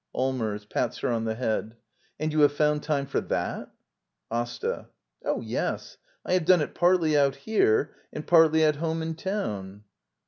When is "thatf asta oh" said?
3.21-5.41